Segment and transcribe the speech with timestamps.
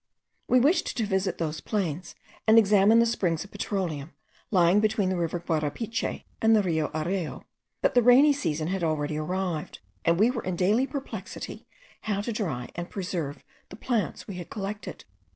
[0.47, 2.15] We wished to visit those plains,
[2.47, 4.13] and examine the springs of petroleum,
[4.49, 7.43] lying between the river Guarapiche and the Rio Areo;
[7.83, 11.67] but the rainy season had already arrived, and we were in daily perplexity
[12.01, 15.05] how to dry and preserve the plants we had collected.